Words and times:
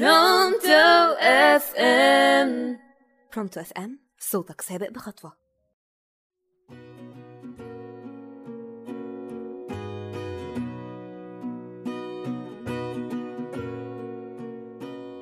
برونتو 0.00 1.14
اف 1.20 1.74
ام 1.76 2.78
برونتو 3.34 3.60
اف 3.60 3.72
ام 3.72 3.98
صوتك 4.18 4.60
سابق 4.60 4.90
بخطوة. 4.90 5.32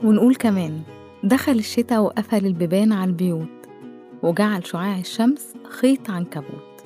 ونقول 0.05 0.35
كمان 0.35 0.83
دخل 1.25 1.53
الشتاء 1.53 2.03
وقفل 2.03 2.47
البيبان 2.47 2.93
على 2.93 3.09
البيوت 3.11 3.49
وجعل 4.23 4.67
شعاع 4.67 4.99
الشمس 4.99 5.55
خيط 5.69 6.11
عنكبوت 6.11 6.85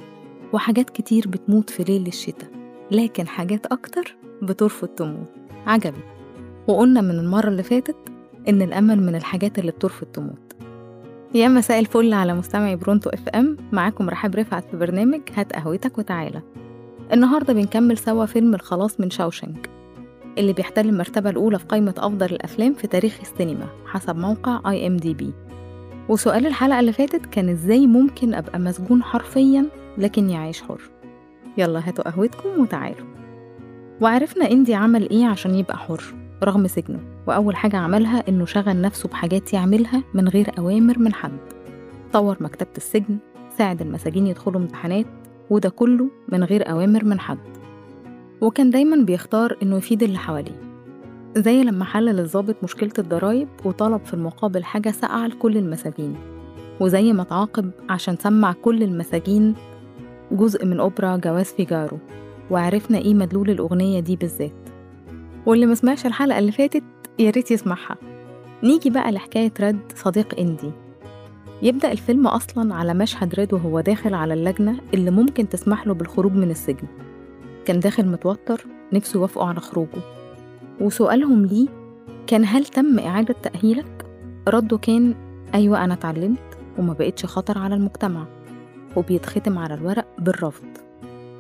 وحاجات 0.53 0.91
كتير 0.91 1.29
بتموت 1.29 1.71
في 1.71 1.82
ليل 1.84 2.07
الشتاء 2.07 2.50
لكن 2.91 3.29
حاجات 3.29 3.66
أكتر 3.66 4.16
بترفض 4.43 4.89
تموت. 4.89 5.29
عجبي 5.66 6.16
وقلنا 6.69 7.01
من 7.01 7.11
المرة 7.19 7.48
اللي 7.48 7.62
فاتت 7.62 7.96
إن 8.48 8.62
الأمل 8.62 9.03
من 9.03 9.15
الحاجات 9.15 9.59
اللي 9.59 9.70
بترفض 9.73 10.06
تموت 10.06 10.56
يا 11.34 11.48
مساء 11.48 11.79
الفل 11.79 12.12
على 12.12 12.34
مستمعي 12.34 12.77
برونتو 12.77 13.11
إف 13.11 13.29
إم. 13.29 13.56
معاكم 13.73 14.11
رحاب 14.11 14.34
رفعت 14.34 14.65
في 14.70 14.77
برنامج 14.77 15.20
هات 15.34 15.52
قهوتك 15.52 15.98
وتعالى. 15.98 16.42
النهارده 17.12 17.52
بنكمل 17.52 17.98
سوا 17.98 18.27
فيلم 18.27 18.55
الخلاص 18.55 19.01
من 19.01 19.11
شاوشانك 19.11 19.70
اللي 20.39 20.52
بيحتل 20.52 20.89
المرتبة 20.89 21.30
الأولى 21.30 21.59
في 21.59 21.65
قائمة 21.65 21.95
أفضل 21.98 22.27
الأفلام 22.27 22.75
في 22.75 22.87
تاريخ 22.87 23.19
السينما 23.23 23.67
حسب 23.87 24.17
موقع 24.17 24.70
IMDb 24.70 25.33
وسؤال 26.09 26.47
الحلقة 26.47 26.80
اللي 26.80 26.92
فاتت 26.92 27.27
كان 27.27 27.48
إزاي 27.48 27.87
ممكن 27.87 28.34
أبقى 28.34 28.59
مسجون 28.59 29.03
حرفيا 29.03 29.67
لكني 29.98 30.37
عايش 30.37 30.62
حر. 30.62 30.80
يلا 31.59 31.89
هاتوا 31.89 32.11
قهوتكم 32.11 32.48
وتعالوا. 32.61 33.06
وعرفنا 34.01 34.51
إندي 34.51 34.75
عمل 34.75 35.11
إيه 35.11 35.27
عشان 35.27 35.55
يبقى 35.55 35.78
حر. 35.78 36.03
رغم 36.45 36.67
سجنه 36.67 37.01
وأول 37.27 37.57
حاجة 37.57 37.77
عملها 37.77 38.29
إنه 38.29 38.45
شغل 38.45 38.81
نفسه 38.81 39.09
بحاجات 39.09 39.53
يعملها 39.53 40.03
من 40.15 40.29
غير 40.29 40.51
أوامر 40.59 40.99
من 40.99 41.15
حد. 41.15 41.39
طور 42.12 42.37
مكتبة 42.41 42.70
السجن 42.77 43.19
ساعد 43.59 43.83
المساجين 43.83 44.27
يدخلوا 44.27 44.61
امتحانات 44.61 45.06
وده 45.51 45.69
كله 45.69 46.09
من 46.28 46.45
غير 46.45 46.70
أوامر 46.70 47.05
من 47.05 47.20
حد. 47.20 47.39
وكان 48.41 48.70
دايما 48.70 49.05
بيختار 49.05 49.56
إنه 49.62 49.77
يفيد 49.77 50.03
اللي 50.03 50.19
حواليه. 50.19 50.61
زي 51.37 51.65
لما 51.65 51.84
حلل 51.84 52.20
الضابط 52.20 52.56
مشكلة 52.62 52.93
الضرايب 52.98 53.48
وطلب 53.65 54.05
في 54.05 54.15
المقابل 54.15 54.65
حاجة 54.65 54.91
ساقعة 54.91 55.27
لكل 55.27 55.56
المساجين. 55.56 56.17
وزي 56.81 57.12
ما 57.12 57.25
تعاقب 57.25 57.71
عشان 57.91 58.17
سمع 58.17 58.53
كل 58.53 58.83
المساجين 58.83 59.55
جزء 60.33 60.67
من 60.67 60.81
أوبرا 60.81 61.17
جواز 61.17 61.47
فيجارو 61.47 61.98
وعرفنا 62.50 62.98
إيه 62.98 63.15
مدلول 63.15 63.50
الأغنية 63.50 64.00
دي 64.00 64.17
بالذات. 64.17 64.66
واللي 65.47 65.66
ما 65.66 65.75
سمعش 65.75 66.06
الحلقة 66.06 66.39
اللي 66.39 66.52
فاتت 66.52 66.83
يا 67.19 67.30
ريت 67.30 67.50
يسمعها. 67.50 67.97
نيجي 68.62 68.91
بقى 68.91 69.12
لحكاية 69.12 69.53
رد 69.61 69.92
صديق 69.94 70.38
إندي. 70.38 70.70
يبدأ 71.62 71.92
الفيلم 71.92 72.27
أصلا 72.27 72.75
على 72.75 72.94
مشهد 72.94 73.34
ريد 73.34 73.55
وهو 73.55 73.80
داخل 73.80 74.14
على 74.14 74.34
اللجنة 74.34 74.80
اللي 74.94 75.11
ممكن 75.11 75.48
تسمح 75.48 75.86
له 75.86 75.94
بالخروج 75.94 76.33
من 76.33 76.50
السجن. 76.50 76.86
كان 77.64 77.80
داخل 77.80 78.06
متوتر 78.06 78.66
نفسه 78.92 79.19
يوافقوا 79.19 79.47
على 79.47 79.61
خروجه. 79.61 80.00
وسؤالهم 80.80 81.47
ليه 81.47 81.69
كان 82.27 82.44
هل 82.44 82.64
تم 82.64 82.98
إعادة 82.98 83.34
تأهيلك؟ 83.42 84.06
رده 84.48 84.78
كان 84.78 85.14
أيوة 85.55 85.84
أنا 85.84 85.94
اتعلمت 85.94 86.58
وما 86.78 86.92
بقتش 86.92 87.27
خطر 87.27 87.58
على 87.58 87.75
المجتمع. 87.75 88.27
وبيتختم 88.97 89.58
على 89.58 89.75
الورق 89.75 90.06
بالرفض. 90.19 90.64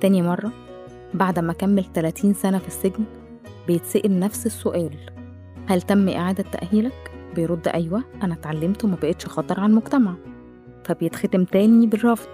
تاني 0.00 0.22
مرة 0.22 0.52
بعد 1.14 1.38
ما 1.38 1.52
كمل 1.52 1.84
30 1.94 2.34
سنة 2.34 2.58
في 2.58 2.68
السجن 2.68 3.04
بيتسأل 3.66 4.20
نفس 4.20 4.46
السؤال. 4.46 4.96
هل 5.66 5.82
تم 5.82 6.08
إعادة 6.08 6.44
تأهيلك؟ 6.52 7.10
بيرد 7.34 7.68
أيوة 7.68 8.02
أنا 8.22 8.34
اتعلمت 8.34 8.84
وما 8.84 8.96
بقتش 9.02 9.26
خطر 9.26 9.60
على 9.60 9.70
المجتمع. 9.70 10.14
فبيتختم 10.84 11.44
تاني 11.44 11.86
بالرفض. 11.86 12.28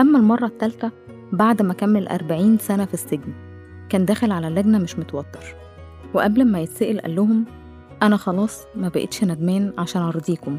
أما 0.00 0.18
المرة 0.18 0.46
التالتة 0.46 0.90
بعد 1.32 1.62
ما 1.62 1.74
كمل 1.74 2.08
40 2.08 2.58
سنة 2.58 2.84
في 2.84 2.94
السجن 2.94 3.32
كان 3.88 4.04
داخل 4.04 4.32
على 4.32 4.48
اللجنة 4.48 4.78
مش 4.78 4.98
متوتر. 4.98 5.54
وقبل 6.14 6.44
ما 6.44 6.60
يتسأل 6.60 7.00
قال 7.00 7.16
لهم 7.16 7.44
أنا 8.02 8.16
خلاص 8.16 8.64
ما 8.74 8.88
بقتش 8.88 9.24
ندمان 9.24 9.72
عشان 9.78 10.02
أرضيكم. 10.02 10.58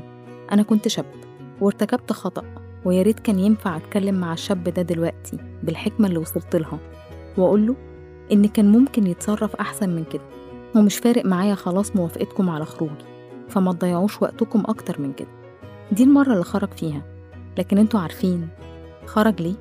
أنا 0.52 0.64
كنت 0.64 0.88
شاب 0.88 1.06
وارتكبت 1.62 2.14
خطأ 2.14 2.44
ويا 2.86 3.02
ريت 3.02 3.20
كان 3.20 3.40
ينفع 3.40 3.78
أتكلم 3.78 4.16
مع 4.16 4.34
الشاب 4.34 4.64
ده 4.64 4.82
دلوقتي 4.82 5.38
بالحكمة 5.64 6.08
اللي 6.08 6.20
وصلت 6.20 6.56
لها. 6.56 6.80
وأقول 7.38 7.68
له 7.68 7.76
إن 8.32 8.48
كان 8.48 8.72
ممكن 8.72 9.08
يتصرف 9.08 9.56
أحسن 9.56 9.90
من 9.90 10.04
كده. 10.04 10.22
ومش 10.76 10.98
فارق 10.98 11.26
معايا 11.26 11.56
خلاص 11.56 11.96
موافقتكم 11.96 12.50
على 12.50 12.66
خروجي 12.66 13.06
فما 13.50 13.74
تضيعوش 13.74 14.22
وقتكم 14.22 14.64
أكتر 14.68 15.02
من 15.02 15.14
كده. 15.14 15.28
دي 15.92 16.04
المرة 16.04 16.34
اللي 16.34 16.44
خرج 16.44 16.70
فيها. 16.72 17.02
لكن 17.58 17.78
أنتوا 17.78 18.00
عارفين 18.00 18.48
خرج 19.06 19.42
ليه؟ 19.42 19.56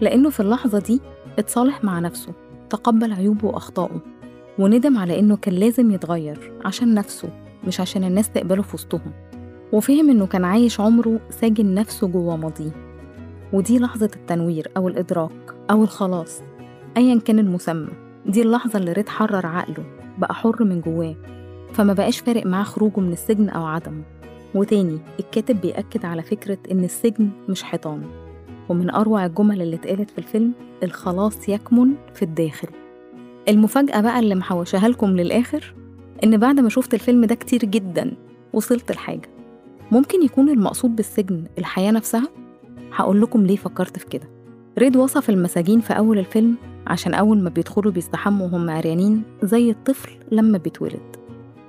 لأنه 0.00 0.30
في 0.30 0.40
اللحظة 0.40 0.78
دي 0.78 1.00
اتصالح 1.38 1.84
مع 1.84 1.98
نفسه 1.98 2.32
تقبل 2.70 3.12
عيوبه 3.12 3.48
وأخطائه 3.48 4.00
وندم 4.58 4.98
على 4.98 5.18
إنه 5.18 5.36
كان 5.36 5.54
لازم 5.54 5.90
يتغير 5.90 6.52
عشان 6.64 6.94
نفسه 6.94 7.28
مش 7.66 7.80
عشان 7.80 8.04
الناس 8.04 8.30
تقبله 8.30 8.62
في 8.62 8.74
وسطهم. 8.74 9.12
وفهم 9.72 10.10
إنه 10.10 10.26
كان 10.26 10.44
عايش 10.44 10.80
عمره 10.80 11.20
ساجن 11.30 11.74
نفسه 11.74 12.06
جوه 12.06 12.36
ماضيه. 12.36 12.70
ودي 13.52 13.78
لحظة 13.78 14.10
التنوير 14.16 14.70
أو 14.76 14.88
الإدراك 14.88 15.54
أو 15.70 15.82
الخلاص. 15.82 16.42
أيا 16.96 17.18
كان 17.18 17.38
المسمى. 17.38 17.88
دي 18.26 18.42
اللحظة 18.42 18.78
اللي 18.78 18.92
ريد 18.92 19.08
حرر 19.08 19.46
عقله 19.46 19.84
بقى 20.18 20.34
حر 20.34 20.64
من 20.64 20.80
جواه. 20.80 21.14
فما 21.72 21.92
بقاش 21.92 22.18
فارق 22.20 22.46
معاه 22.46 22.64
خروجه 22.64 23.00
من 23.00 23.12
السجن 23.12 23.48
أو 23.48 23.66
عدمه. 23.66 24.02
وتاني 24.54 24.98
الكاتب 25.20 25.60
بيأكد 25.60 26.04
على 26.04 26.22
فكرة 26.22 26.58
إن 26.70 26.84
السجن 26.84 27.30
مش 27.48 27.62
حيطان. 27.62 28.02
ومن 28.68 28.90
أروع 28.90 29.26
الجمل 29.26 29.62
اللي 29.62 29.76
اتقالت 29.76 30.10
في 30.10 30.18
الفيلم 30.18 30.52
الخلاص 30.82 31.48
يكمن 31.48 31.94
في 32.14 32.22
الداخل. 32.22 32.68
المفاجأة 33.48 34.00
بقى 34.00 34.18
اللي 34.18 34.34
محوشاها 34.34 34.88
لكم 34.88 35.06
للآخر 35.10 35.74
إن 36.24 36.36
بعد 36.36 36.60
ما 36.60 36.68
شفت 36.68 36.94
الفيلم 36.94 37.24
ده 37.24 37.34
كتير 37.34 37.60
جدا 37.64 38.12
وصلت 38.52 38.92
لحاجة. 38.92 39.28
ممكن 39.92 40.22
يكون 40.22 40.48
المقصود 40.48 40.96
بالسجن 40.96 41.44
الحياة 41.58 41.90
نفسها؟ 41.90 42.28
هقول 42.92 43.20
لكم 43.22 43.46
ليه 43.46 43.56
فكرت 43.56 43.98
في 43.98 44.06
كده. 44.06 44.28
ريد 44.78 44.96
وصف 44.96 45.30
المساجين 45.30 45.80
في 45.80 45.92
أول 45.92 46.18
الفيلم 46.18 46.54
عشان 46.86 47.14
أول 47.14 47.42
ما 47.42 47.50
بيدخلوا 47.50 47.92
بيستحموا 47.92 48.46
وهم 48.46 48.70
عريانين 48.70 49.22
زي 49.42 49.70
الطفل 49.70 50.10
لما 50.32 50.58
بيتولد. 50.58 51.16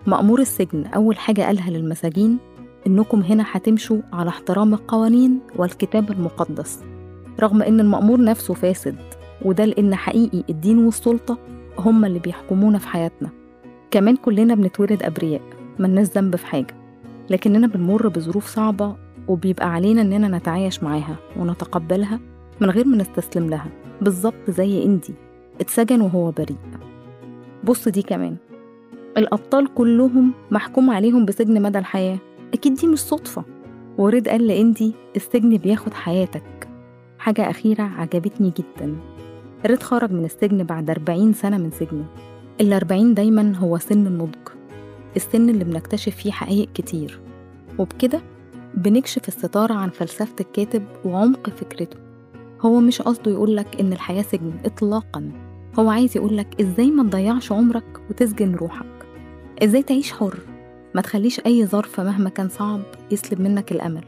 مأمور 0.07 0.39
السجن 0.39 0.85
أول 0.85 1.17
حاجة 1.17 1.41
قالها 1.41 1.69
للمساجين 1.69 2.37
إنكم 2.87 3.21
هنا 3.21 3.45
هتمشوا 3.51 4.01
على 4.13 4.29
احترام 4.29 4.73
القوانين 4.73 5.39
والكتاب 5.55 6.11
المقدس. 6.11 6.83
رغم 7.39 7.61
إن 7.61 7.79
المأمور 7.79 8.23
نفسه 8.23 8.53
فاسد 8.53 8.95
وده 9.45 9.65
لأن 9.65 9.95
حقيقي 9.95 10.43
الدين 10.49 10.85
والسلطة 10.85 11.37
هما 11.79 12.07
اللي 12.07 12.19
بيحكمونا 12.19 12.77
في 12.77 12.87
حياتنا. 12.87 13.29
كمان 13.91 14.15
كلنا 14.15 14.55
بنتولد 14.55 15.03
أبرياء 15.03 15.41
ملناش 15.79 16.07
ذنب 16.07 16.35
في 16.35 16.45
حاجة. 16.45 16.75
لكننا 17.29 17.67
بنمر 17.67 18.07
بظروف 18.07 18.47
صعبة 18.47 18.95
وبيبقى 19.27 19.69
علينا 19.73 20.01
إننا 20.01 20.37
نتعايش 20.37 20.83
معاها 20.83 21.15
ونتقبلها 21.37 22.19
من 22.61 22.69
غير 22.69 22.87
ما 22.87 22.97
نستسلم 22.97 23.49
لها. 23.49 23.69
بالظبط 24.01 24.49
زي 24.49 24.83
إندي. 24.83 25.13
اتسجن 25.61 26.01
وهو 26.01 26.31
بريء. 26.31 26.57
بص 27.63 27.87
دي 27.87 28.01
كمان. 28.01 28.35
الأبطال 29.17 29.73
كلهم 29.73 30.33
محكوم 30.51 30.89
عليهم 30.89 31.25
بسجن 31.25 31.61
مدى 31.61 31.79
الحياة. 31.79 32.17
أكيد 32.53 32.73
دي 32.73 32.87
مش 32.87 32.99
صدفة. 32.99 33.43
وريد 33.97 34.27
قال 34.27 34.47
لإندي 34.47 34.93
السجن 35.15 35.57
بياخد 35.57 35.93
حياتك. 35.93 36.67
حاجة 37.19 37.49
أخيرة 37.49 37.83
عجبتني 37.83 38.53
جدا. 38.57 38.95
ريد 39.65 39.83
خرج 39.83 40.11
من 40.11 40.25
السجن 40.25 40.63
بعد 40.63 40.89
40 40.89 41.33
سنة 41.33 41.57
من 41.57 41.71
سجنه. 41.71 42.05
ال 42.61 42.73
40 42.73 43.13
دايما 43.13 43.55
هو 43.55 43.77
سن 43.77 44.07
النضج. 44.07 44.47
السن 45.15 45.49
اللي 45.49 45.63
بنكتشف 45.63 46.15
فيه 46.15 46.31
حقائق 46.31 46.69
كتير. 46.73 47.19
وبكده 47.79 48.21
بنكشف 48.73 49.27
الستارة 49.27 49.73
عن 49.73 49.89
فلسفة 49.89 50.35
الكاتب 50.39 50.83
وعمق 51.05 51.49
فكرته. 51.49 52.06
هو 52.61 52.79
مش 52.79 53.01
قصده 53.01 53.31
يقولك 53.31 53.79
إن 53.79 53.93
الحياة 53.93 54.21
سجن 54.21 54.53
إطلاقا. 54.65 55.31
هو 55.79 55.89
عايز 55.89 56.17
يقولك 56.17 56.61
إزاي 56.61 56.91
ما 56.91 57.03
تضيعش 57.03 57.51
عمرك 57.51 58.01
وتسجن 58.09 58.55
روحك. 58.55 59.05
إزاي 59.63 59.83
تعيش 59.83 60.11
حر. 60.11 60.37
ما 60.95 61.01
تخليش 61.01 61.39
أي 61.45 61.65
ظرف 61.65 61.99
مهما 61.99 62.29
كان 62.29 62.49
صعب 62.49 62.81
يسلب 63.11 63.41
منك 63.41 63.71
الأمل. 63.71 64.03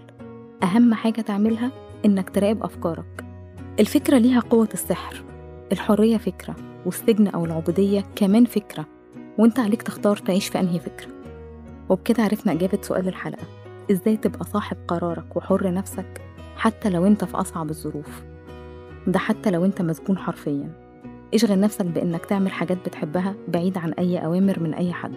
أهم 0.63 0.93
حاجة 0.93 1.21
تعملها 1.21 1.71
إنك 2.05 2.29
تراقب 2.29 2.63
أفكارك. 2.63 3.25
الفكرة 3.79 4.17
ليها 4.17 4.39
قوة 4.39 4.69
السحر. 4.73 5.23
الحرية 5.71 6.17
فكرة 6.17 6.55
والسجن 6.85 7.27
أو 7.27 7.45
العبودية 7.45 8.03
كمان 8.15 8.45
فكرة. 8.45 8.85
وإنت 9.37 9.59
عليك 9.59 9.81
تختار 9.81 10.17
تعيش 10.17 10.47
في 10.47 10.59
أنهي 10.59 10.79
فكرة. 10.79 11.07
وبكده 11.89 12.23
عرفنا 12.23 12.51
إجابة 12.51 12.79
سؤال 12.81 13.07
الحلقة. 13.07 13.43
إزاي 13.91 14.17
تبقى 14.17 14.45
صاحب 14.45 14.77
قرارك 14.87 15.35
وحر 15.37 15.73
نفسك 15.73 16.21
حتى 16.57 16.89
لو 16.89 17.05
إنت 17.07 17.23
في 17.23 17.37
أصعب 17.37 17.69
الظروف. 17.69 18.28
ده 19.07 19.19
حتى 19.19 19.51
لو 19.51 19.65
انت 19.65 19.81
مسجون 19.81 20.17
حرفيا. 20.17 20.69
اشغل 21.33 21.59
نفسك 21.59 21.85
بإنك 21.85 22.25
تعمل 22.25 22.51
حاجات 22.51 22.77
بتحبها 22.85 23.35
بعيد 23.47 23.77
عن 23.77 23.91
أي 23.93 24.25
أوامر 24.25 24.59
من 24.59 24.73
أي 24.73 24.93
حد. 24.93 25.15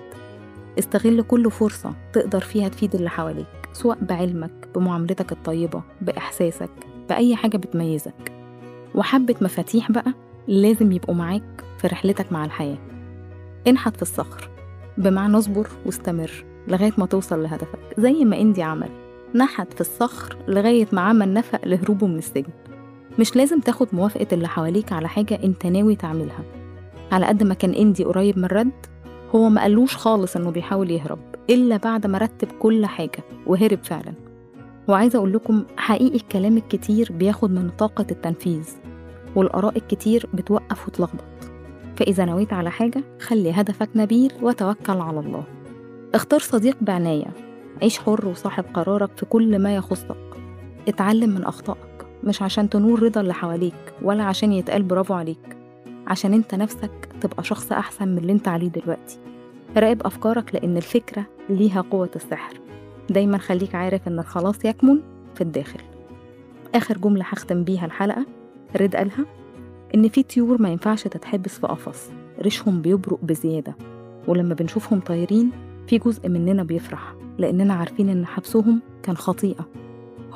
استغل 0.79 1.23
كل 1.23 1.51
فرصة 1.51 1.95
تقدر 2.13 2.41
فيها 2.41 2.69
تفيد 2.69 2.95
اللي 2.95 3.11
حواليك 3.11 3.47
سواء 3.73 3.99
بعلمك 4.01 4.69
بمعاملتك 4.75 5.33
الطيبة 5.33 5.83
بإحساسك 6.01 6.71
بأي 7.09 7.37
حاجة 7.37 7.57
بتميزك. 7.57 8.33
وحبة 8.95 9.35
مفاتيح 9.41 9.93
بقى 9.93 10.13
لازم 10.49 10.93
يبقوا 10.93 11.15
معاك 11.15 11.65
في 11.79 11.87
رحلتك 11.87 12.33
مع 12.33 12.45
الحياة. 12.45 12.79
انحت 13.67 13.97
في 13.97 14.03
الصخر. 14.03 14.51
بمعنى 14.99 15.39
اصبر 15.39 15.69
واستمر 15.87 16.45
لغاية 16.69 16.93
ما 16.99 17.07
توصل 17.07 17.43
لهدفك. 17.43 17.79
زي 17.99 18.25
ما 18.25 18.41
اندي 18.41 18.63
عمل. 18.63 18.89
نحت 19.35 19.73
في 19.73 19.81
الصخر 19.81 20.37
لغاية 20.49 20.87
ما 20.93 21.01
عمل 21.01 21.33
نفق 21.33 21.61
لهروبه 21.65 22.07
من 22.07 22.19
السجن. 22.19 22.53
مش 23.19 23.37
لازم 23.37 23.61
تاخد 23.61 23.89
موافقة 23.93 24.27
اللي 24.33 24.49
حواليك 24.49 24.93
على 24.93 25.09
حاجة 25.09 25.39
انت 25.45 25.67
ناوي 25.67 25.97
تعملها. 25.97 26.45
على 27.13 27.27
قد 27.27 27.43
ما 27.43 27.55
كان 27.55 27.71
اندي 27.71 28.05
قريب 28.05 28.39
من 28.39 28.45
الرد 28.45 28.87
هو 29.35 29.49
ما 29.49 29.61
قالوش 29.61 29.97
خالص 29.97 30.37
انه 30.37 30.51
بيحاول 30.51 30.91
يهرب 30.91 31.19
إلا 31.51 31.77
بعد 31.77 32.07
ما 32.07 32.19
رتب 32.19 32.49
كل 32.59 32.87
حاجة 32.87 33.25
وهرب 33.47 33.79
فعلا. 33.83 34.13
وعايزة 34.89 35.19
أقول 35.19 35.33
لكم 35.33 35.65
حقيقي 35.77 36.17
الكلام 36.17 36.57
الكتير 36.57 37.13
بياخد 37.13 37.51
من 37.51 37.71
طاقة 37.79 38.07
التنفيذ 38.11 38.69
والآراء 39.37 39.77
الكتير 39.77 40.27
بتوقف 40.35 40.89
وتلخبط. 40.89 41.25
فإذا 41.97 42.25
نويت 42.25 42.53
على 42.53 42.71
حاجة 42.71 43.05
خلي 43.21 43.51
هدفك 43.51 43.89
نبيل 43.97 44.33
وتوكل 44.43 45.01
على 45.01 45.21
الله. 45.21 45.45
اختار 46.15 46.41
صديق 46.41 46.77
بعناية. 46.81 47.27
عيش 47.83 47.99
حر 47.99 48.27
وصاحب 48.27 48.65
قرارك 48.75 49.11
في 49.17 49.27
كل 49.27 49.59
ما 49.59 49.77
يخصك. 49.77 50.17
اتعلم 50.89 51.31
من 51.31 51.45
أخطائك. 51.45 51.92
مش 52.25 52.43
عشان 52.43 52.69
تنور 52.69 53.03
رضا 53.03 53.21
اللي 53.21 53.35
حواليك 53.35 53.95
ولا 54.03 54.25
عشان 54.25 54.53
يتقال 54.53 54.83
برافو 54.83 55.15
عليك. 55.15 55.57
عشان 56.07 56.33
انت 56.35 56.55
نفسك 56.55 57.09
تبقى 57.21 57.45
شخص 57.45 57.73
أحسن 57.73 58.09
من 58.09 58.19
اللي 58.19 58.33
انت 58.33 58.49
عليه 58.49 58.69
دلوقتي. 58.69 59.19
راقب 59.77 60.03
أفكارك 60.03 60.55
لأن 60.55 60.77
الفكرة 60.77 61.25
ليها 61.49 61.81
قوة 61.81 62.11
السحر. 62.17 62.55
دايما 63.11 63.39
خليك 63.39 63.75
عارف 63.75 64.09
إن 64.09 64.19
الخلاص 64.19 64.65
يكمن 64.65 64.99
في 65.35 65.41
الداخل. 65.41 65.81
آخر 66.75 66.99
جملة 66.99 67.25
هختم 67.25 67.65
بيها 67.65 67.87
الحلقة 67.87 68.27
رد 68.81 68.97
قالها 68.97 69.25
إن 69.95 70.09
في 70.09 70.23
طيور 70.23 70.63
ما 70.63 70.69
ينفعش 70.69 71.03
تتحبس 71.03 71.59
في 71.59 71.67
قفص 71.67 72.11
ريشهم 72.41 72.83
بيبرق 72.83 73.19
بزيادة. 73.23 73.75
ولما 74.29 74.55
بنشوفهم 74.55 75.01
طايرين 75.01 75.51
في 75.87 75.99
جزء 75.99 76.29
مننا 76.29 76.63
بيفرح 76.63 77.15
لأننا 77.39 77.75
عارفين 77.75 78.09
إن 78.09 78.27
حبسهم 78.27 78.81
كان 79.03 79.17
خطيئة. 79.17 79.67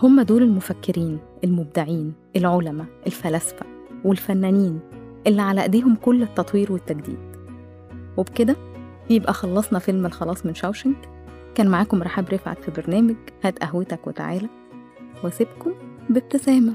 هم 0.02 0.20
دول 0.20 0.42
المفكرين. 0.42 1.18
المبدعين 1.46 2.14
العلماء 2.36 2.86
الفلاسفة 3.06 3.66
والفنانين 4.04 4.80
اللي 5.26 5.42
على 5.42 5.62
إيديهم 5.62 5.94
كل 5.94 6.22
التطوير 6.22 6.72
والتجديد. 6.72 7.18
وبكده 8.16 8.56
يبقى 9.10 9.32
خلصنا 9.32 9.78
فيلم 9.78 10.06
الخلاص 10.06 10.46
من 10.46 10.54
شاوشنك. 10.54 11.08
كان 11.54 11.68
معاكم 11.68 12.02
رحاب 12.02 12.28
رفعت 12.32 12.58
في 12.58 12.70
برنامج 12.70 13.16
هات 13.44 13.58
قهوتك 13.58 14.06
وتعالى. 14.06 14.48
واسيبكم 15.24 15.72
بابتسامة. 16.10 16.72